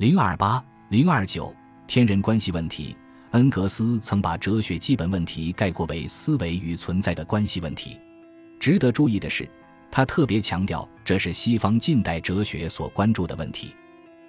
[0.00, 1.54] 零二八零二九
[1.86, 2.96] 天人关系问题。
[3.32, 7.98] 恩格斯曾把哲学基本问题概括为思维与存在的关系问题。
[8.58, 9.46] 值得注意的是，
[9.90, 13.74] 他特别强调这是西方近代哲学所关注的问题。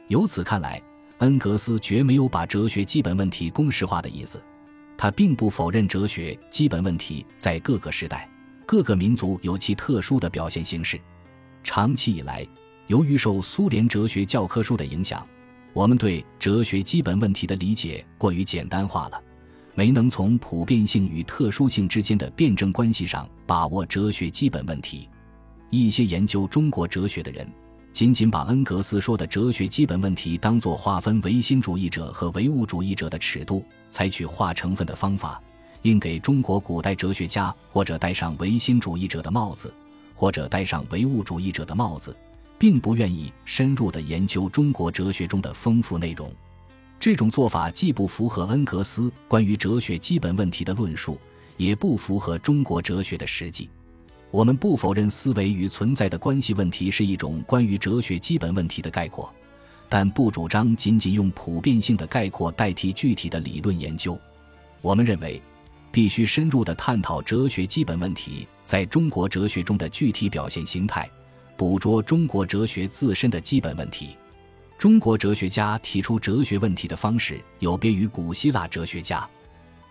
[0.10, 0.84] 由此看来，
[1.20, 4.44] 恩格斯绝没有把哲学基本问题公式化的意思。
[4.98, 8.30] 他并不否认哲学基本问题在各个时代、
[8.66, 11.00] 各个民族有其特殊的表现形式。
[11.64, 12.46] 长期以来，
[12.88, 15.26] 由于受苏联哲学教科书的影响。
[15.74, 19.22] 我们对哲学基本问题的理解过于简单化了，
[19.74, 25.08] 没能从普遍性与特殊性之间的辩证关系上把握哲学基本问题。
[25.70, 27.48] 一些研究中国哲学的人，
[27.94, 35.42] 仅仅把恩格斯说的哲学基本问题当作划分唯心主义者和唯物主义者的尺度，采取划成分的方法，
[35.84, 39.74] 应给中国古代哲学家或者戴上唯心主义者的帽子，
[40.14, 42.14] 或者戴上唯物主义者的帽子。
[42.62, 46.32] 并不愿意深入的研究中国哲学中的丰富内容，
[47.00, 51.18] 这种做法既不符合恩格斯关于哲学基本问题的论述，
[51.58, 53.68] 也不符合中国哲学的实际。
[54.30, 59.34] 我们不否认思维与存在的关系问题是一种关于哲学基本问题的概括，
[59.90, 64.16] 但不主张仅仅用普遍性的概括代替具体的理论研究。
[64.84, 65.42] 我们认为，
[65.92, 71.10] 必须深入的探讨哲学基本问题在中国哲学中的具体表现形态。
[71.62, 74.18] 捕捉中国哲学自身的基本问题。
[74.80, 79.30] 中国哲学家提出哲学问题的方式有别于古希腊哲学家。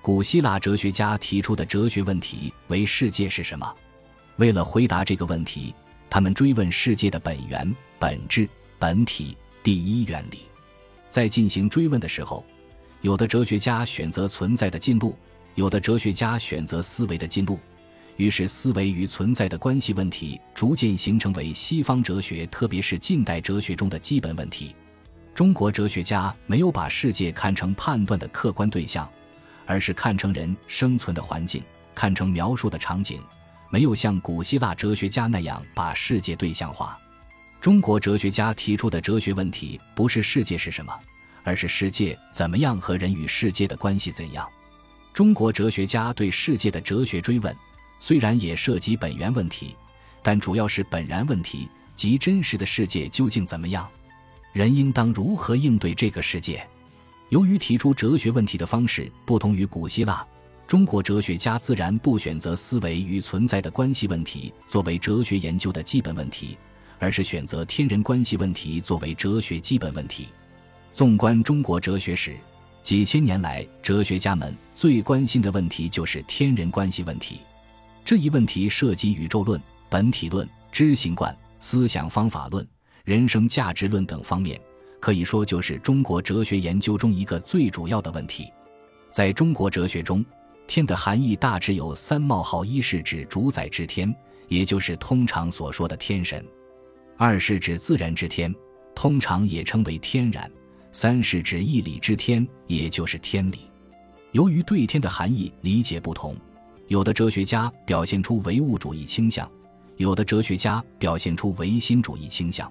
[0.02, 3.72] 古希腊哲学家提出的哲学问题为“世界是什么”。
[4.38, 5.72] 为了回答这个问题，
[6.10, 10.40] 他们追问世界的本源、本质、本体、第一原理。
[11.08, 12.44] 在进行追问的时候，
[13.00, 15.16] 有的哲学家选择存在的进路，
[15.54, 17.60] 有的哲学家选择思维的进路。
[18.20, 24.76] 于是，思维与存在的关系问题逐渐形成为西方哲学，特别是近代哲学中的基本问题。
[25.34, 29.10] 中国哲学家没有把世界看成判断的客观对象，
[29.64, 31.62] 而是看成人生存的环境，
[31.94, 33.22] 看成描述的场景，
[33.70, 36.98] 没有像古希腊哲学家那样把世界对象化。
[37.58, 40.92] 中国哲学家提出的哲学问题不是世界是什么，
[41.42, 44.46] 而是世界怎么样和人与世界的关系怎样。
[45.14, 47.56] 中国哲学家对世界的哲学追问。
[48.00, 49.76] 虽然也涉及本源问题，
[50.22, 53.88] 但主要是本然问题，即真实的世界究竟怎么样，
[54.52, 56.66] 人应当如何应对这个世界。
[57.28, 60.26] 由于提出哲学问题的方式不同于古希腊，
[60.66, 66.56] 中国哲学家自然不选择思维与存在的关系问题作为哲学研究的基本问题，
[66.98, 70.28] 而是选择天人关系问题作为哲学基本问题。
[70.92, 72.36] 纵观中国哲学史，
[72.82, 77.40] 几千年来，哲学家们最关心的问题就是天人关系问题。
[78.10, 82.66] 这一问题涉及宇宙论、本体论、知行观、思想方法论、
[83.04, 84.60] 人生价值论等方面，
[84.98, 88.52] 可以说就是中国哲学研究中一个最主要的问题。
[89.12, 90.24] 在中国哲学中，
[90.66, 94.12] 天的含义大致有三冒号：一是指主宰之天，
[94.48, 96.42] 也就是通常所说的天神；
[97.16, 98.52] 二是指自然之天，
[98.92, 100.50] 通常也称为天然；
[100.90, 103.70] 三是指义理之天，也就是天理。
[104.32, 106.34] 由于对天的含义理解不同。
[106.90, 109.48] 有的哲学家表现出唯物主义倾向，
[109.96, 112.70] 有的哲学家表现出唯心主义倾向。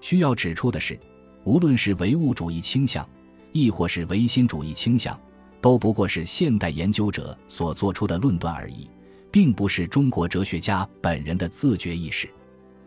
[0.00, 0.96] 需要指出的是，
[1.42, 3.04] 无论是唯物主义倾向，
[3.50, 5.18] 亦或是唯心主义倾向，
[5.60, 8.88] 都不过是现代研究者所做出的论断而已，
[9.28, 12.30] 并不是中国哲学家本人的自觉意识。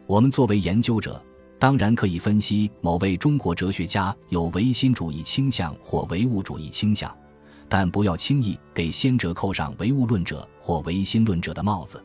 [0.08, 1.22] 我们作为研究者，
[1.60, 7.14] 当然可以分析某位中国哲学家有唯心主义倾向或唯物主义倾向。
[7.74, 12.04] 但不要轻易给先者扣上唯物论者或唯心论者的帽子。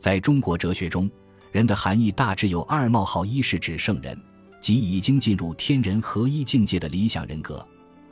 [0.00, 1.08] 在中国哲学中，
[1.52, 4.20] 人的含义大致有二冒号：一是指圣人，
[4.60, 7.54] 即已经进入天人合一境界的理想人格；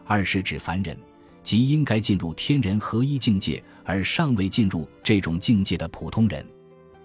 [0.07, 0.97] 二是指凡人，
[1.43, 6.47] 即应该进入天人合一境界而尚未进入这种境界的普通人。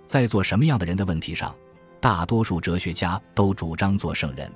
[0.06, 1.56] 在做什么样的人的问题上，
[2.00, 4.54] 大多数哲学家都主张做圣人。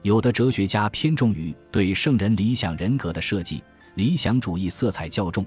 [0.00, 3.62] 有的哲学家偏重于对圣人理想人格的设计。
[3.94, 5.44] 理想主义色彩较重，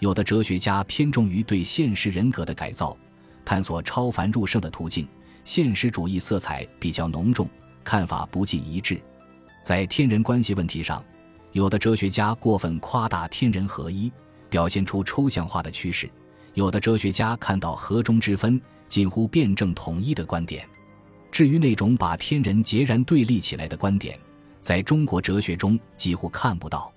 [0.00, 2.96] 有的哲学家偏重于对现实人格的改造，
[3.44, 5.06] 探索超凡入圣的途径；
[5.44, 7.48] 现实主义色彩比较浓重，
[7.84, 9.00] 看法不尽一致。
[9.62, 11.02] 在天人关系问题上，
[11.52, 14.12] 有的哲学家过分夸大天人合一，
[14.50, 16.08] 表现出抽象化的趋势；
[16.54, 20.66] 有的哲学家看到和中之分，近乎辩证统一的观点。
[21.30, 24.18] 至于那种把天人截然对立起来的观点，
[24.60, 26.93] 在中国哲学中几乎看不到。